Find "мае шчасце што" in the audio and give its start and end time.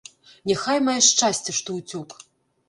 0.87-1.77